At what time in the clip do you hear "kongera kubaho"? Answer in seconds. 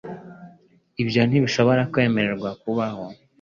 2.61-3.03